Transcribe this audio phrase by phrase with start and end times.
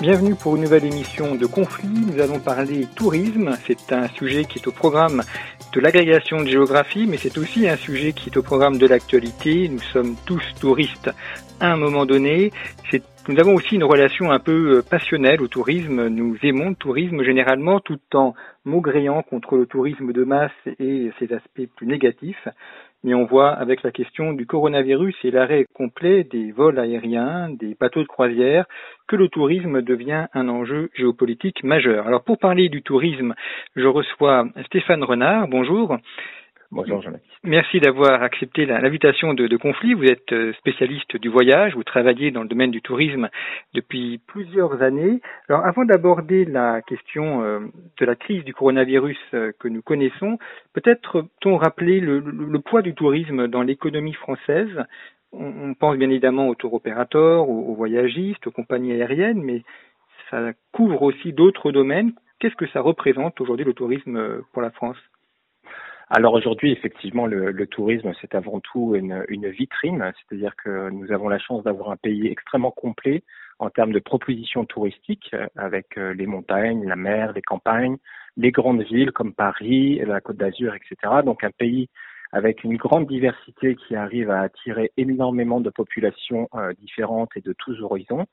[0.00, 1.88] Bienvenue pour une nouvelle émission de Conflit.
[1.88, 3.50] Nous allons parler tourisme.
[3.66, 5.24] C'est un sujet qui est au programme
[5.72, 9.68] de l'agrégation de géographie, mais c'est aussi un sujet qui est au programme de l'actualité.
[9.68, 11.10] Nous sommes tous touristes
[11.58, 12.52] à un moment donné.
[13.28, 16.06] Nous avons aussi une relation un peu euh, passionnelle au tourisme.
[16.06, 18.34] Nous aimons le tourisme généralement tout en
[18.64, 22.46] maugréant contre le tourisme de masse et ses aspects plus négatifs.
[23.04, 27.76] Mais on voit avec la question du coronavirus et l'arrêt complet des vols aériens, des
[27.78, 28.66] bateaux de croisière,
[29.06, 32.06] que le tourisme devient un enjeu géopolitique majeur.
[32.06, 33.34] Alors pour parler du tourisme,
[33.76, 35.48] je reçois Stéphane Renard.
[35.48, 35.96] Bonjour.
[36.70, 37.34] Bonjour Jean-Baptiste.
[37.44, 39.94] Merci d'avoir accepté l'invitation de, Conflit.
[39.94, 43.30] Vous êtes euh, spécialiste du voyage, vous travaillez dans le domaine du tourisme
[43.72, 45.22] depuis plusieurs années.
[45.48, 47.60] Alors avant d'aborder la question euh,
[47.98, 50.38] de la crise du coronavirus euh, que nous connaissons,
[50.74, 54.84] peut-être peut-on rappeler le, le, poids du tourisme dans l'économie française?
[55.32, 59.62] On, pense bien évidemment aux tour opérateurs, aux voyagistes, aux compagnies aériennes, mais
[60.30, 62.12] ça couvre aussi d'autres domaines.
[62.40, 64.96] Qu'est-ce que ça représente aujourd'hui le tourisme pour la France?
[66.10, 71.12] Alors aujourd'hui, effectivement, le, le tourisme, c'est avant tout une, une vitrine, c'est-à-dire que nous
[71.12, 73.22] avons la chance d'avoir un pays extrêmement complet
[73.58, 77.96] en termes de propositions touristiques, avec euh, les montagnes, la mer, les campagnes,
[78.36, 80.96] les grandes villes comme Paris, la Côte d'Azur, etc.
[81.24, 81.88] Donc un pays
[82.32, 87.52] avec une grande diversité qui arrive à attirer énormément de populations euh, différentes et de
[87.52, 88.26] tous horizons.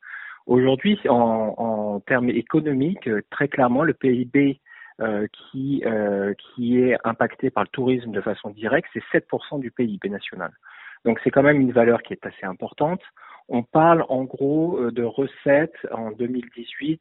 [0.45, 4.59] Aujourd'hui, en, en termes économiques, très clairement, le PIB
[5.01, 9.69] euh, qui, euh, qui est impacté par le tourisme de façon directe, c'est 7% du
[9.71, 10.51] PIB national.
[11.03, 13.01] Donc c'est quand même une valeur qui est assez importante.
[13.47, 16.99] On parle en gros euh, de recettes en 2018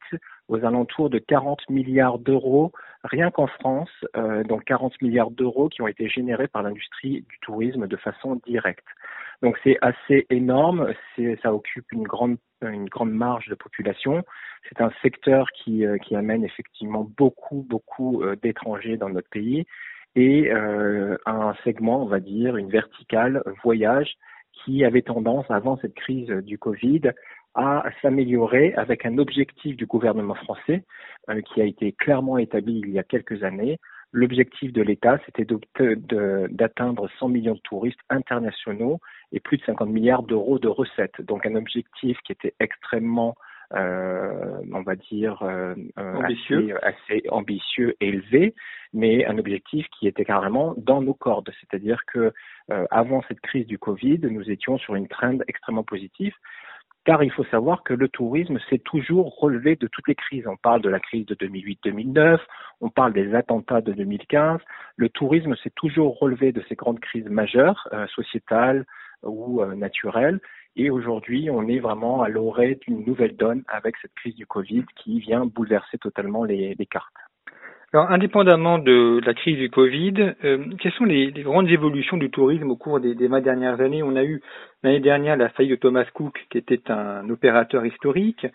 [0.48, 2.72] aux alentours de 40 milliards d'euros,
[3.02, 7.38] rien qu'en France, euh, donc 40 milliards d'euros qui ont été générés par l'industrie du
[7.40, 8.86] tourisme de façon directe.
[9.42, 10.92] Donc c'est assez énorme,
[11.42, 14.22] ça occupe une grande une grande marge de population.
[14.68, 19.66] C'est un secteur qui, euh, qui amène effectivement beaucoup, beaucoup euh, d'étrangers dans notre pays
[20.16, 24.14] et un segment, on va dire, une verticale voyage
[24.64, 27.12] qui avait tendance, avant cette crise du Covid,
[27.54, 30.84] à s'améliorer avec un objectif du gouvernement français
[31.28, 33.78] euh, qui a été clairement établi il y a quelques années.
[34.10, 35.46] L'objectif de l'État, c'était
[36.50, 39.00] d'atteindre 100 millions de touristes internationaux
[39.32, 41.20] et plus de 50 milliards d'euros de recettes.
[41.20, 43.34] Donc un objectif qui était extrêmement,
[43.76, 46.76] on va dire, euh, euh ambitieux.
[46.82, 48.54] Assez, assez, ambitieux, élevé,
[48.92, 51.50] mais un objectif qui était carrément dans nos cordes.
[51.60, 52.32] C'est-à-dire que
[52.70, 56.34] euh, avant cette crise du Covid, nous étions sur une trend extrêmement positive
[57.04, 60.46] car il faut savoir que le tourisme s'est toujours relevé de toutes les crises.
[60.46, 62.38] On parle de la crise de 2008-2009,
[62.80, 64.58] on parle des attentats de 2015.
[64.96, 68.86] Le tourisme s'est toujours relevé de ces grandes crises majeures, euh, sociétales,
[69.24, 70.40] ou euh, naturelle.
[70.76, 74.84] Et aujourd'hui, on est vraiment à l'orée d'une nouvelle donne avec cette crise du Covid
[74.96, 77.14] qui vient bouleverser totalement les, les cartes.
[77.92, 82.28] Alors, indépendamment de la crise du Covid, euh, quelles sont les, les, grandes évolutions du
[82.28, 84.02] tourisme au cours des, des 20 dernières années?
[84.02, 84.42] On a eu
[84.82, 88.48] l'année dernière la faillite de Thomas Cook, qui était un opérateur historique.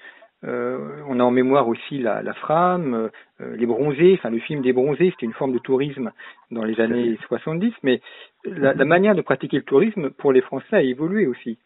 [0.44, 2.94] Euh, on a en mémoire aussi la, la Fram,
[3.40, 6.12] euh, les Bronzés, enfin le film des Bronzés, c'était une forme de tourisme
[6.52, 8.02] dans les années 70, mais
[8.44, 11.58] la, la, manière de pratiquer le tourisme pour les Français a évolué aussi.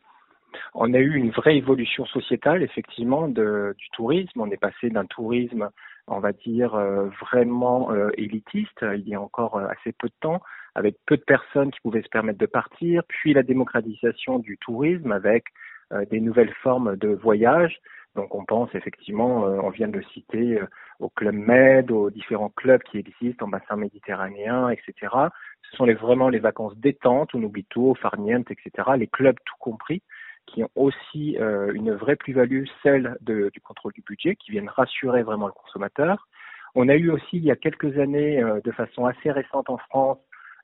[0.73, 4.41] On a eu une vraie évolution sociétale, effectivement, du tourisme.
[4.41, 5.69] On est passé d'un tourisme,
[6.07, 10.13] on va dire, euh, vraiment euh, élitiste, il y a encore euh, assez peu de
[10.19, 10.41] temps,
[10.75, 15.11] avec peu de personnes qui pouvaient se permettre de partir, puis la démocratisation du tourisme
[15.11, 15.45] avec
[16.09, 17.77] des nouvelles formes de voyage,
[18.15, 20.59] donc on pense effectivement, on vient de le citer,
[20.99, 25.13] au Club Med, aux différents clubs qui existent en bassin méditerranéen, etc.
[25.69, 28.89] Ce sont vraiment les vacances détente, Unubito, Farniente, etc.
[28.97, 30.01] Les clubs tout compris,
[30.45, 35.23] qui ont aussi euh, une vraie plus-value, celle du contrôle du budget, qui viennent rassurer
[35.23, 36.27] vraiment le consommateur.
[36.75, 39.77] On a eu aussi il y a quelques années, euh, de façon assez récente en
[39.77, 40.17] France,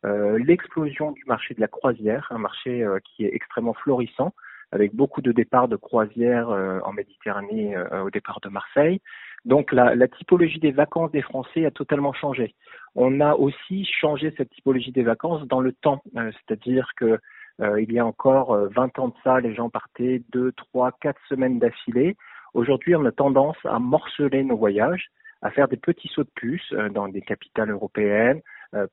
[0.06, 4.34] euh, l'explosion du marché de la croisière, un marché qui est extrêmement florissant,
[4.72, 9.02] avec beaucoup de départs de croisières en Méditerranée au départ de Marseille.
[9.46, 12.56] Donc la, typologie des vacances des Français a totalement changé.
[12.94, 17.20] On a aussi changé cette typologie des vacances dans le temps, c'est-à-dire que
[17.60, 21.60] il y a encore 20 ans de ça, les gens partaient deux, trois, quatre semaines
[21.60, 22.16] d'affilée.
[22.54, 25.08] Aujourd'hui, on a tendance à morceler nos voyages,
[25.42, 28.42] à faire des petits sauts de puce dans des capitales européennes,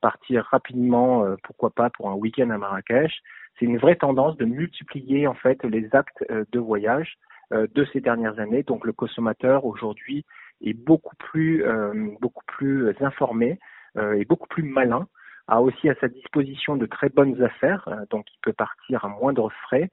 [0.01, 3.21] partir rapidement, pourquoi pas pour un week-end à Marrakech,
[3.59, 7.17] c'est une vraie tendance de multiplier en fait les actes euh, de voyage
[7.53, 8.63] euh, de ces dernières années.
[8.63, 10.25] Donc le consommateur aujourd'hui
[10.63, 13.59] est beaucoup plus euh, beaucoup plus informé
[14.15, 15.07] et beaucoup plus malin,
[15.47, 19.49] a aussi à sa disposition de très bonnes affaires, donc il peut partir à moindre
[19.63, 19.89] frais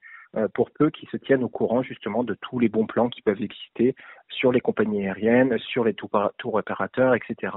[0.53, 3.41] pour peu qu'il se tienne au courant justement de tous les bons plans qui peuvent
[3.41, 3.95] exister
[4.27, 6.11] sur les compagnies aériennes, sur les tours,
[6.43, 7.53] opérateurs, etc.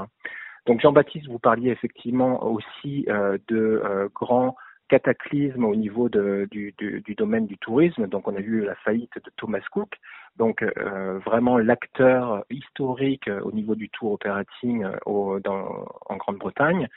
[0.66, 3.06] Donc Jean-Baptiste, vous parliez effectivement aussi
[3.48, 4.54] de grands
[4.88, 8.06] cataclysme au niveau de, du, du, du, domaine du tourisme.
[8.06, 9.98] Donc on a vu la faillite de Thomas Cook,
[10.36, 16.88] donc euh, vraiment l'acteur historique au niveau du tour operating euh, au, dans, en Grande-Bretagne.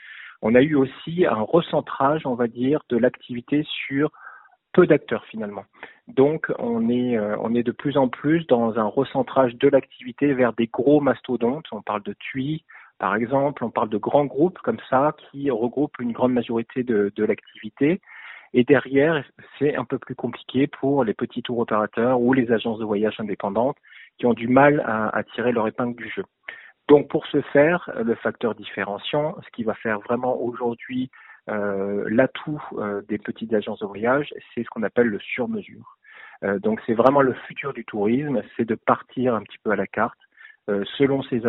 [0.42, 4.10] On a eu aussi un recentrage, on va dire, de l'activité sur
[4.72, 5.64] peu d'acteurs finalement.
[6.08, 10.34] Donc on est euh, on est de plus en plus dans un recentrage de l'activité
[10.34, 11.66] vers des gros mastodontes.
[11.72, 12.64] On parle de TUI,
[13.02, 17.12] par exemple, on parle de grands groupes comme ça qui regroupent une grande majorité de,
[17.16, 18.00] l'activité.
[18.54, 19.24] Et derrière,
[19.58, 23.18] c'est un peu plus compliqué pour les petits tours opérateurs ou les agences de voyage
[23.18, 23.76] indépendantes
[24.18, 26.22] qui ont du mal à, tirer leur épingle du jeu.
[26.88, 31.10] Donc pour ce faire, le facteur différenciant, ce qui va faire vraiment aujourd'hui
[31.48, 35.96] euh, l'atout euh, des petites agences de voyage, c'est ce qu'on appelle le sur-mesure.
[36.44, 39.76] Euh, donc c'est vraiment le futur du tourisme, c'est de partir un petit peu à
[39.76, 40.18] la carte
[40.70, 41.44] euh, selon ses,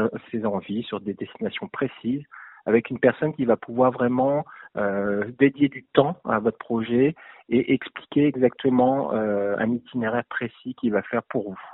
[0.45, 2.23] envies, sur des destinations précises,
[2.65, 4.45] avec une personne qui va pouvoir vraiment
[4.75, 7.13] euh, dédier du temps à votre projet
[7.49, 11.72] et expliquer exactement euh, un itinéraire précis qu'il va faire pour vous.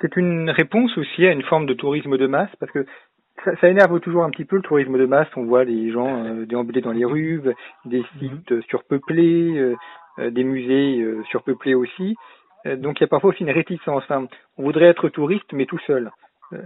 [0.00, 2.86] C'est une réponse aussi à une forme de tourisme de masse, parce que
[3.44, 5.28] ça, ça, énerve toujours un petit peu le tourisme de masse.
[5.36, 7.42] On voit les gens euh, déambuler dans les rues,
[7.84, 8.04] des mhm.
[8.18, 9.58] sites surpeuplés,
[10.18, 12.16] euh, des musées surpeuplés aussi.
[12.66, 14.04] Euh, donc il y a parfois aussi une réticence.
[14.10, 14.26] Hein.
[14.56, 16.10] On voudrait être touriste, mais tout seul.
[16.52, 16.58] Euh.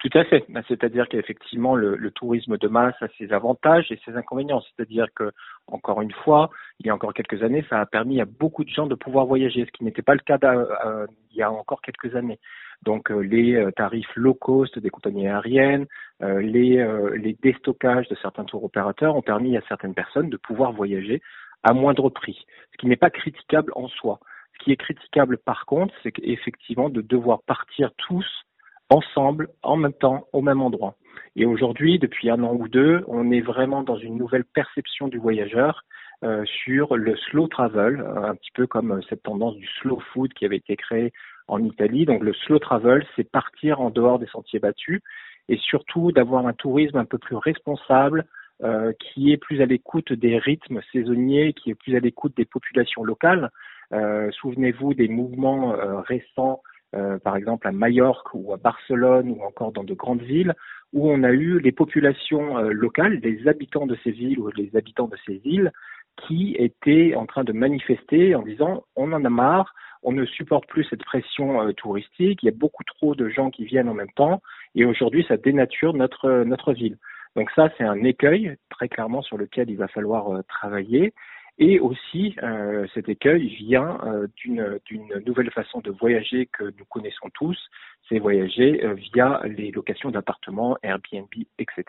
[0.00, 0.44] Tout à fait.
[0.48, 4.60] Ben, c'est-à-dire qu'effectivement, le, le, tourisme de masse a ses avantages et ses inconvénients.
[4.60, 5.30] C'est-à-dire que,
[5.66, 6.50] encore une fois,
[6.80, 9.26] il y a encore quelques années, ça a permis à beaucoup de gens de pouvoir
[9.26, 12.38] voyager, ce qui n'était pas le cas euh, il y a encore quelques années.
[12.82, 15.86] Donc les tarifs low cost des compagnies aériennes,
[16.20, 16.86] les,
[17.16, 21.20] les déstockages de certains tours opérateurs ont permis à certaines personnes de pouvoir voyager
[21.64, 24.20] à moindre prix, ce qui n'est pas critiquable en soi.
[24.54, 28.26] Ce qui est critiquable par contre, c'est effectivement de devoir partir tous
[28.90, 30.94] ensemble, en même temps, au même endroit.
[31.36, 35.18] Et aujourd'hui, depuis un an ou deux, on est vraiment dans une nouvelle perception du
[35.18, 35.84] voyageur
[36.24, 40.44] euh, sur le slow travel, un petit peu comme cette tendance du slow food qui
[40.44, 41.12] avait été créée
[41.46, 42.06] en Italie.
[42.06, 45.00] Donc le slow travel, c'est partir en dehors des sentiers battus
[45.48, 48.26] et surtout d'avoir un tourisme un peu plus responsable,
[48.62, 52.44] euh, qui est plus à l'écoute des rythmes saisonniers, qui est plus à l'écoute des
[52.44, 53.50] populations locales.
[53.92, 56.62] Euh, souvenez-vous des mouvements euh, récents,
[56.94, 60.54] euh, par exemple à Majorque ou à Barcelone ou encore dans de grandes villes,
[60.92, 65.08] où on a eu les populations locales, les habitants de ces villes ou les habitants
[65.08, 65.70] de ces îles,
[66.26, 70.66] qui étaient en train de manifester en disant on en a marre, on ne supporte
[70.66, 74.12] plus cette pression touristique, il y a beaucoup trop de gens qui viennent en même
[74.16, 74.40] temps,
[74.74, 76.96] et aujourd'hui ça dénature notre notre ville.
[77.36, 81.12] Donc ça c'est un écueil très clairement sur lequel il va falloir travailler.
[81.58, 87.30] Et aussi, euh, cet écueil vient euh, d'une nouvelle façon de voyager que nous connaissons
[87.34, 87.58] tous,
[88.08, 91.26] c'est voyager euh, via les locations d'appartements, Airbnb,
[91.58, 91.84] etc.,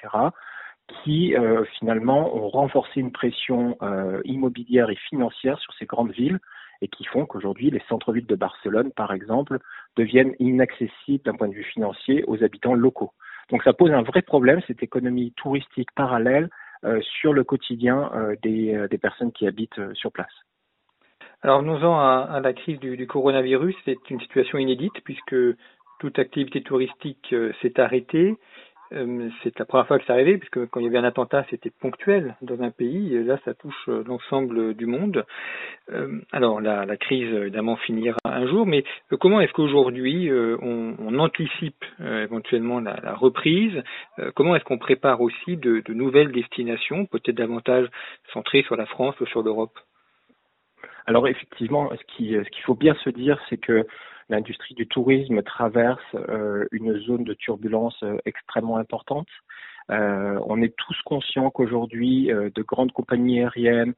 [1.03, 3.77] qui euh, finalement ont renforcé une pression
[4.25, 6.39] immobilière et financière sur ces grandes villes
[6.81, 9.59] et qui font qu'aujourd'hui les centres-villes de Barcelone, par exemple,
[9.97, 13.11] deviennent inaccessibles d'un point de vue financier aux habitants locaux.
[13.51, 16.47] Donc ça pose un vrai problème, cette économie touristique parallèle euh,
[17.01, 20.31] sur le quotidien euh, des, euh, des, personnes qui habitent sur place.
[21.41, 23.75] Alors, venons-en à, la crise du coronavirus.
[23.85, 25.35] C'est une situation inédite puisque
[25.99, 28.35] toute activité touristique s'est arrêtée.
[28.91, 31.45] Euh, c'est la première fois que ça arrivait, puisque quand il y avait un attentat,
[31.49, 33.15] c'était ponctuel dans un pays.
[33.15, 35.25] Et là, ça touche euh, l'ensemble du monde.
[35.91, 38.83] Euh, alors, la, crise, évidemment, finira un jour, mais
[39.19, 43.81] comment est-ce qu'aujourd'hui, on, anticipe éventuellement la, reprise?
[44.35, 47.87] Comment est-ce qu'on prépare aussi de, nouvelles destinations, peut-être davantage
[48.33, 49.77] centrées sur la France ou sur l'Europe?
[51.05, 53.85] Alors effectivement, ce qu'il faut bien se dire, c'est que
[54.29, 59.27] l'industrie du tourisme traverse euh, une zone de turbulence euh, extrêmement importante.
[59.91, 63.95] Euh, on est tous conscients qu'aujourd'hui, de grandes compagnies aériennes,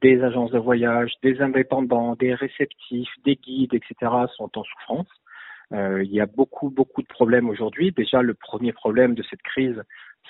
[0.00, 5.08] des agences de voyage, des indépendants, des réceptifs, des guides, etc., sont en souffrance.
[5.72, 7.92] il y a beaucoup, beaucoup de problèmes aujourd'hui.
[7.92, 9.82] Déjà, le premier problème de cette crise,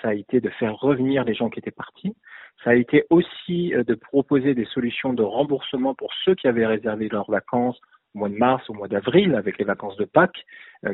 [0.03, 2.17] ça a été de faire revenir les gens qui étaient partis.
[2.65, 7.09] Ça a été aussi de proposer des solutions de remboursement pour ceux qui avaient réservé
[7.09, 7.81] leurs vacances
[8.15, 10.45] au mois de mars, au mois d'avril, avec les vacances de Pâques,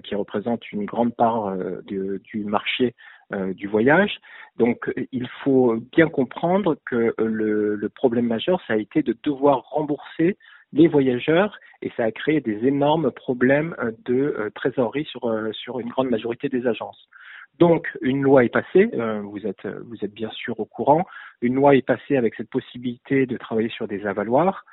[0.03, 2.95] qui représentent une grande part du marché
[3.33, 4.19] du voyage.
[4.57, 9.63] Donc, il faut bien comprendre que le, le, problème majeur, ça a été de devoir
[9.71, 10.37] rembourser
[10.73, 16.11] les voyageurs et ça a créé des énormes problèmes de trésorerie sur, sur une grande
[16.11, 17.09] majorité des agences.
[17.59, 18.91] Donc, une loi est passée,
[19.23, 21.05] vous, êtes, vous êtes bien sûr au courant,
[21.41, 24.65] une loi est passée avec cette possibilité de travailler sur des avaloirs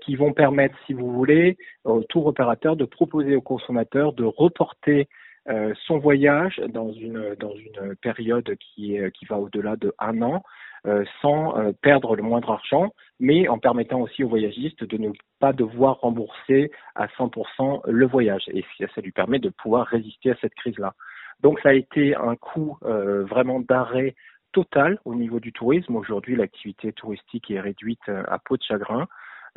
[0.00, 5.08] qui vont permettre, si vous voulez, au tour opérateur de proposer aux consommateurs de reporter
[5.48, 10.44] euh, son voyage dans une dans une période qui qui va au-delà de un an
[10.86, 15.10] euh, sans euh, perdre le moindre argent, mais en permettant aussi aux voyagistes de ne
[15.40, 20.36] pas devoir rembourser à 100% le voyage et ça lui permet de pouvoir résister à
[20.40, 20.94] cette crise-là.
[21.40, 24.14] Donc ça a été un coup vraiment d'arrêt
[24.52, 25.96] total au niveau du tourisme.
[25.96, 29.08] Aujourd'hui, l'activité touristique est réduite à peau de chagrin.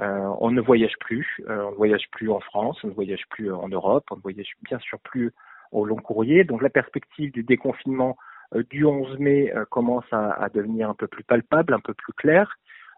[0.01, 3.51] Euh, on ne voyage plus, on ne voyage plus en France, on ne voyage plus
[3.51, 5.31] en Europe, on ne voyage bien sûr plus
[5.71, 6.43] au long courrier.
[6.43, 8.17] Donc la perspective du déconfinement
[8.53, 12.13] euh, du 11 mai euh, commence à, devenir un peu plus palpable, un peu plus
[12.13, 12.57] claire.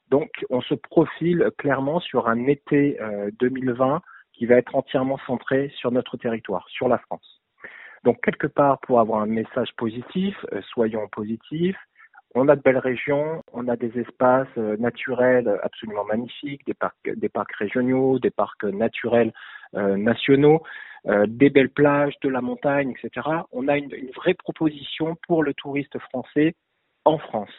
[0.09, 2.97] Donc on se profile clairement sur un été
[3.39, 3.99] 2020 euh,
[4.33, 7.41] qui va être entièrement centré sur notre territoire, sur la France.
[8.03, 10.35] Donc quelque part, pour avoir un message positif,
[10.69, 11.77] soyons positifs.
[12.38, 16.74] On a de belles régions, on a des espaces naturels absolument magnifiques, des
[17.29, 19.34] parcs, régionaux, des parcs naturels
[19.74, 20.62] nationaux.
[21.08, 23.25] Euh, des belles plages, de la montagne, etc.
[23.51, 26.56] On a une, vraie proposition pour le touriste français
[27.06, 27.53] en France.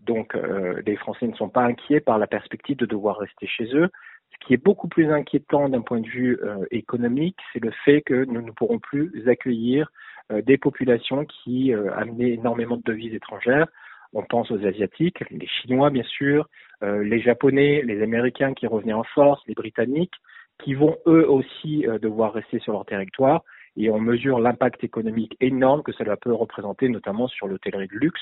[0.00, 3.72] Donc euh, les Français ne sont pas inquiets par la perspective de devoir rester chez
[3.74, 3.88] eux.
[4.32, 8.02] Ce qui est beaucoup plus inquiétant d'un point de vue euh, économique, c'est le fait
[8.02, 9.90] que nous ne pourrons plus accueillir
[10.30, 13.66] des populations qui amenaient énormément de devises étrangères.
[14.12, 16.48] On pense aux Asiatiques, les Chinois bien sûr,
[16.80, 20.14] les Japonais, les Américains qui revenaient en force, les Britanniques
[20.62, 23.44] qui vont eux aussi euh, devoir rester sur leur territoire
[23.76, 28.20] et on mesure l'impact économique énorme que cela peut représenter, notamment sur l'hôtellerie de luxe,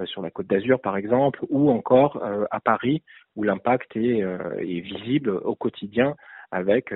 [0.00, 3.02] euh, sur la Côte d'Azur par exemple, ou encore euh, à Paris,
[3.34, 4.22] où l'impact est,
[4.80, 6.14] visible au quotidien
[6.50, 6.92] avec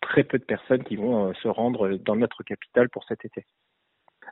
[0.00, 3.44] très peu de personnes qui vont se rendre dans notre capitale pour cet été.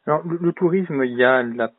[0.06, 1.70] Alors, le, tourisme, il y a la,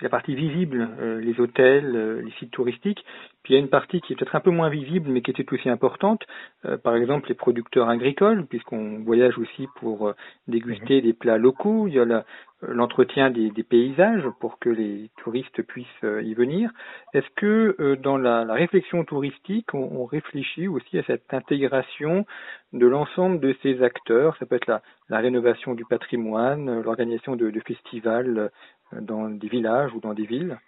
[0.00, 0.88] la partie visible,
[1.20, 3.04] les hôtels, les sites touristiques,
[3.42, 5.30] puis il y a une partie qui est peut-être un peu moins visible, mais qui
[5.30, 6.22] était aussi importante.
[6.66, 10.14] Euh, par exemple, les producteurs agricoles, puisqu'on voyage aussi pour euh,
[10.46, 11.02] déguster mhm.
[11.02, 11.88] des plats locaux.
[11.88, 12.22] Il y a euh,
[12.62, 16.70] l'entretien des, paysages pour que les touristes puissent y venir.
[17.14, 22.26] Est-ce que dans la, réflexion touristique, on, réfléchit aussi à cette intégration
[22.72, 24.36] de l'ensemble de ces acteurs?
[24.38, 28.50] Ça peut être la, rénovation du patrimoine, l'organisation de, de festivals
[28.92, 30.58] dans des villages ou dans des villes.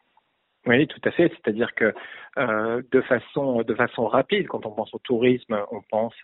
[0.67, 1.29] Oui, tout à fait.
[1.31, 1.93] C'est-à-dire que
[2.39, 6.15] euh, de façon de façon rapide, quand on pense au tourisme, on pense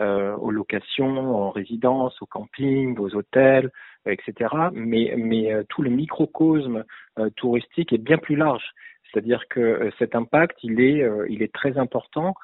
[0.00, 3.70] euh, aux locations, en résidence, au camping, aux hôtels,
[4.06, 4.54] etc.
[4.72, 6.84] Mais mais euh, tout le microcosme
[7.18, 8.64] euh, touristique est bien plus large.
[9.12, 12.34] C'est-à-dire que euh, cet impact, il est il est très important.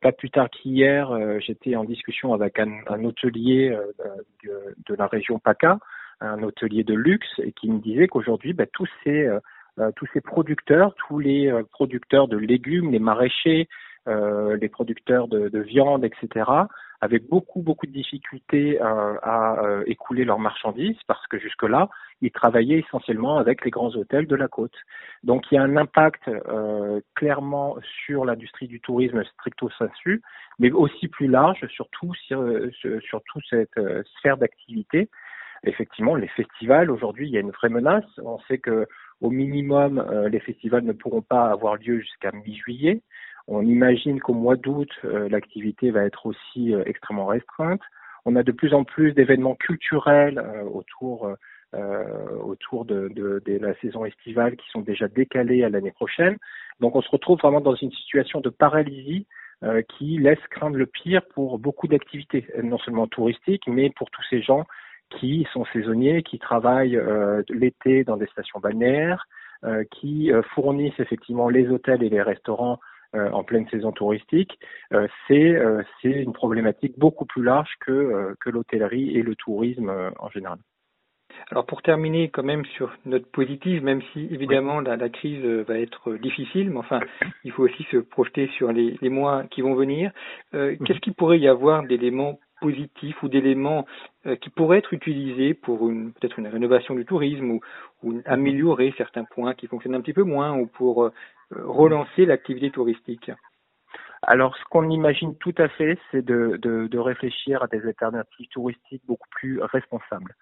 [0.00, 1.06] pas plus tard qu'hier,
[1.40, 3.76] j'étais en discussion avec un, un hôtelier
[4.44, 5.78] de, de, la région PACA,
[6.20, 9.40] un hôtelier de luxe, et qui me disait qu'aujourd'hui, bah, tous ces euh,
[9.96, 13.68] tous ces producteurs, tous les euh, producteurs de légumes, les maraîchers,
[14.06, 16.50] euh, les producteurs de, de, viande, etc.,
[17.00, 21.90] avaient beaucoup, beaucoup de difficultés à écouler leurs marchandises parce que jusque-là,
[22.22, 24.74] ils travaillaient essentiellement avec les grands hôtels de la côte.
[25.22, 26.30] Donc il y a un impact
[27.14, 27.76] clairement
[28.06, 30.22] sur l'industrie du tourisme stricto sensu,
[30.58, 31.88] mais aussi plus large sur,
[33.02, 33.78] sur toute cette
[34.16, 35.10] sphère d'activité.
[35.64, 38.04] Effectivement, les festivals, aujourd'hui, il y a une vraie menace.
[38.22, 38.86] On sait que
[39.20, 43.00] au minimum, euh, les festivals ne pourront pas avoir lieu jusqu'à mi-juillet.
[43.46, 47.82] On imagine qu'au mois d'août, euh, l'activité va être aussi euh, extrêmement restreinte.
[48.24, 50.42] On a de plus en plus d'événements culturels
[50.72, 51.28] autour
[52.44, 56.38] autour de, de, de, la saison estivale qui sont déjà décalés à l'année prochaine.
[56.78, 59.26] Donc on se retrouve vraiment dans une situation de paralysie
[59.88, 64.40] qui laisse craindre le pire pour beaucoup d'activités, non seulement touristiques, mais pour tous ces
[64.40, 64.64] gens
[65.10, 69.26] qui sont saisonniers, qui travaillent euh, l'été dans des stations balnéaires,
[69.64, 72.78] euh, qui euh, fournissent effectivement les hôtels et les restaurants
[73.16, 74.58] en pleine saison touristique,
[75.28, 75.56] c'est
[76.02, 80.58] une problématique beaucoup plus large que, que l'hôtellerie et le tourisme en général.
[81.50, 85.78] Alors pour terminer quand même sur notre positive, même si évidemment la, la, crise va
[85.78, 87.00] être difficile, mais enfin
[87.44, 90.10] il faut aussi se projeter sur les, les mois qui vont venir.
[90.54, 93.84] Euh, Qu'est-ce qu'il pourrait y avoir d'éléments positifs ou d'éléments
[94.26, 97.60] euh, qui pourraient être utilisés pour une peut-être une rénovation du tourisme ou,
[98.24, 101.12] améliorer certains points qui fonctionnent un petit peu moins ou pour euh,
[101.50, 103.30] relancer l'activité touristique
[104.26, 109.28] alors, ce qu'on imagine tout à fait, c'est de, réfléchir à des alternatives touristiques beaucoup
[109.30, 110.34] plus responsables.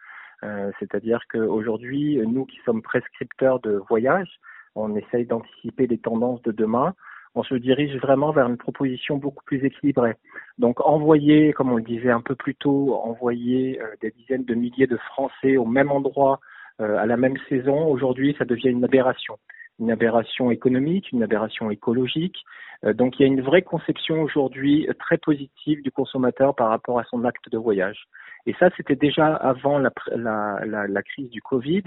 [0.44, 4.38] Euh, C'est-à-dire qu'aujourd'hui, nous qui sommes prescripteurs de voyages,
[4.76, 6.94] on essaye d'anticiper les tendances de demain.
[7.34, 10.14] On se dirige vraiment vers une proposition beaucoup plus équilibrée.
[10.58, 14.54] Donc, envoyer, comme on le disait un peu plus tôt, envoyer euh, des dizaines de
[14.54, 16.40] milliers de Français au même endroit
[16.80, 19.38] euh, à la même saison, aujourd'hui, ça devient une aberration
[19.78, 22.44] une aberration économique, une aberration écologique.
[22.84, 26.98] Euh, donc il y a une vraie conception aujourd'hui très positive du consommateur par rapport
[26.98, 28.06] à son acte de voyage.
[28.46, 31.84] Et ça, c'était déjà avant la, la, la, la, crise du Covid.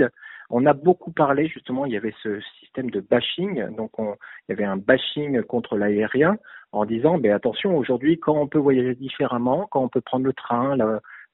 [0.50, 3.76] On a beaucoup parlé, justement, il y avait ce système de bashing.
[3.76, 4.16] Donc, on,
[4.48, 6.38] il y avait un bashing contre l'aérien
[6.72, 10.34] en disant, ben, attention, aujourd'hui, quand on peut voyager différemment, quand on peut prendre le
[10.34, 10.78] train,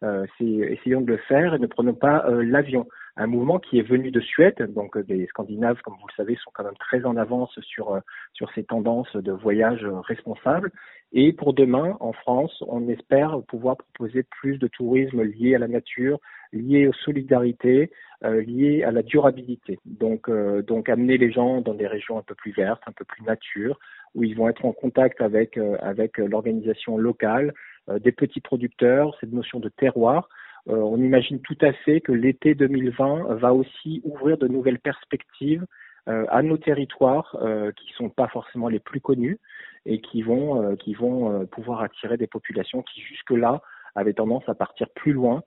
[0.04, 2.88] euh, essayons de le faire et ne prenons pas euh, l'avion
[3.18, 4.56] un mouvement qui est venu de Suède.
[4.74, 8.00] Donc les Scandinaves, comme vous le savez, sont quand même très en avance sur, euh,
[8.34, 10.72] sur ces tendances de voyage responsable.
[11.12, 15.68] Et pour demain, en France, on espère pouvoir proposer plus de tourisme lié à la
[15.68, 16.20] nature,
[16.54, 17.92] lié aux solidarités,
[18.24, 19.80] euh, lié à la durabilité.
[19.86, 23.06] Donc, euh, donc amener les gens dans des régions un peu plus vertes, un peu
[23.06, 23.80] plus nature,
[24.16, 27.54] où ils vont être en contact avec, euh, avec l'organisation locale,
[28.00, 30.30] des petits producteurs, cette notion de terroir.
[30.70, 35.66] Euh, on imagine tout à fait que l'été 2020 va aussi ouvrir de nouvelles perspectives
[36.08, 39.40] euh, à nos territoires euh, qui sont pas forcément les plus connus
[39.86, 43.62] et qui vont qui vont pouvoir attirer des populations qui jusque-là
[43.96, 45.42] avaient tendance à partir plus loin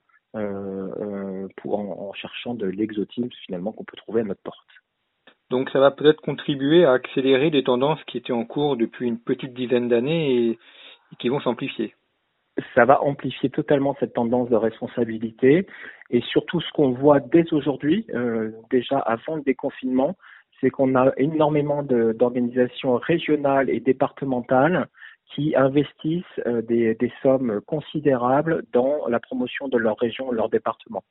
[1.57, 4.69] pour, en, cherchant de l'exotisme finalement qu'on peut trouver à notre porte.
[5.51, 9.19] Donc ça va peut-être contribuer à accélérer des tendances qui étaient en cours depuis une
[9.19, 10.59] petite dizaine d'années et
[11.19, 11.95] qui vont s'amplifier
[12.75, 15.67] ça va amplifier totalement cette tendance de responsabilité.
[16.11, 20.17] Et surtout, ce qu'on voit dès aujourd'hui, euh, déjà avant le déconfinement,
[20.61, 24.87] c'est qu'on a énormément d'organisations régionales et départementales
[25.33, 31.03] qui investissent euh, des, sommes considérables dans la promotion de leur région, leur département.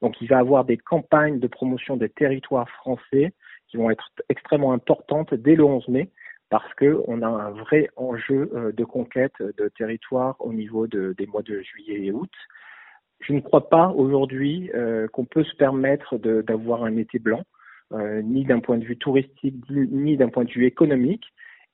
[0.00, 3.32] Donc il va y avoir des campagnes de promotion des territoires français
[3.68, 6.10] qui vont être extrêmement importantes dès le 11 mai
[6.50, 11.26] parce qu'on a un vrai enjeu euh, de conquête de territoire au niveau de, des
[11.26, 12.32] mois de juillet et août.
[13.20, 17.42] Je ne crois pas aujourd'hui euh, qu'on peut se permettre d'avoir un été blanc,
[18.22, 21.26] ni d'un point de vue touristique, ni d'un point de vue économique.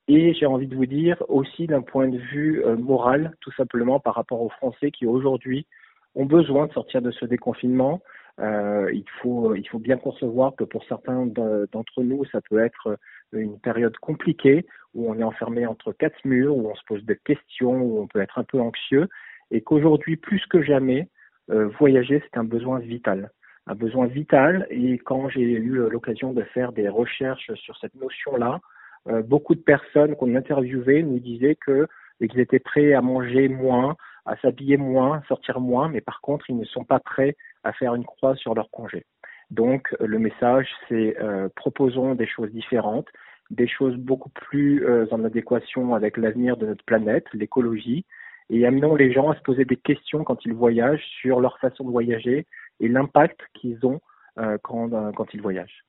[0.09, 4.15] Et j'ai envie de vous dire aussi d'un point de vue moral, tout simplement par
[4.15, 5.67] rapport aux Français qui aujourd'hui
[6.15, 8.01] ont besoin de sortir de ce déconfinement.
[8.39, 12.97] il, faut, il faut bien concevoir que pour certains d'entre nous, ça peut être
[13.33, 17.17] une période compliquée où on est enfermé entre quatre murs, où on se pose des
[17.17, 19.07] questions, où on peut être un peu anxieux,
[19.51, 21.07] et qu'aujourd'hui, plus que jamais,
[21.51, 23.31] euh, voyager, c'est un besoin vital.
[23.67, 28.55] Un besoin vital, et quand j'ai eu l'occasion de faire des recherches sur cette notion-là,
[28.55, 28.78] euh,
[29.25, 31.87] beaucoup de personnes qu'on interviewait nous disaient que
[32.27, 36.57] qu'ils étaient prêts à manger moins, à s'habiller moins, sortir moins, mais par contre, ils
[36.57, 39.05] ne sont pas prêts à faire une croix sur leur congé.
[39.51, 43.07] Donc le message, c'est euh, proposons des choses différentes,
[43.49, 48.05] des choses beaucoup plus euh, en adéquation avec l'avenir de notre planète, l'écologie,
[48.51, 51.83] et amenons les gens à se poser des questions quand ils voyagent sur leur façon
[51.83, 52.45] de voyager
[52.79, 54.01] et l'impact qu'ils ont
[54.37, 55.83] euh, quand ils voyagent.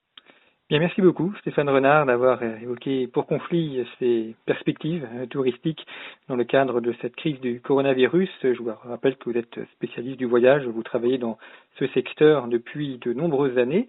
[0.70, 5.84] Bien, merci beaucoup Stéphane Renard d'avoir euh, évoqué pour conflit ces perspectives euh, touristiques
[6.28, 8.30] dans le cadre de cette crise du coronavirus.
[8.44, 11.38] Je vous rappelle que vous êtes spécialiste du voyage, vous travaillez dans
[11.80, 13.88] ce secteur depuis de nombreuses années.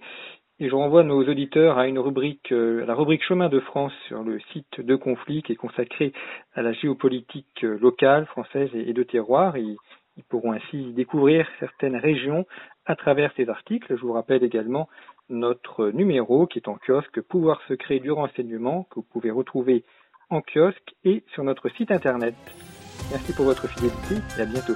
[0.60, 3.94] Et je renvoie nos auditeurs à une rubrique, euh, à la rubrique Chemin de France
[4.08, 6.14] sur le site de conflit qui est consacré
[6.56, 9.56] à la géopolitique locale, française et de terroir.
[10.18, 12.46] Ils pourront ainsi découvrir certaines régions
[12.86, 13.96] à travers ces articles.
[13.96, 14.90] Je vous rappelle également
[15.30, 19.84] notre numéro qui est en kiosque Pouvoir secret du renseignement que vous pouvez retrouver
[20.30, 22.36] en kiosque et sur notre site internet.
[23.12, 24.76] Merci pour votre fidélité et à bientôt.